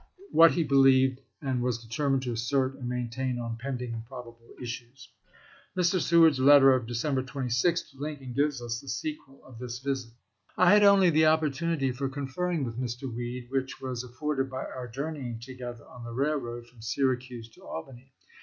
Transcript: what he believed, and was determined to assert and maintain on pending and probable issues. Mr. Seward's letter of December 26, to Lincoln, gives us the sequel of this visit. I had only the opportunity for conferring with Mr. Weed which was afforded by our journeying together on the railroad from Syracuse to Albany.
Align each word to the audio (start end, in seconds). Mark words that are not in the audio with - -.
what 0.31 0.53
he 0.53 0.63
believed, 0.63 1.21
and 1.43 1.61
was 1.61 1.77
determined 1.77 2.23
to 2.23 2.31
assert 2.33 2.73
and 2.73 2.89
maintain 2.89 3.37
on 3.37 3.55
pending 3.55 3.93
and 3.93 4.03
probable 4.07 4.49
issues. 4.59 5.09
Mr. 5.77 6.01
Seward's 6.01 6.39
letter 6.39 6.73
of 6.73 6.87
December 6.87 7.21
26, 7.21 7.83
to 7.91 7.99
Lincoln, 7.99 8.33
gives 8.33 8.63
us 8.63 8.81
the 8.81 8.89
sequel 8.89 9.39
of 9.45 9.59
this 9.59 9.77
visit. 9.77 10.11
I 10.57 10.73
had 10.73 10.83
only 10.83 11.11
the 11.11 11.27
opportunity 11.27 11.91
for 11.91 12.09
conferring 12.09 12.65
with 12.65 12.81
Mr. 12.81 13.03
Weed 13.15 13.49
which 13.51 13.79
was 13.79 14.03
afforded 14.03 14.49
by 14.49 14.65
our 14.65 14.87
journeying 14.87 15.37
together 15.39 15.85
on 15.87 16.03
the 16.03 16.13
railroad 16.13 16.65
from 16.65 16.81
Syracuse 16.81 17.49
to 17.49 17.63
Albany. 17.63 18.11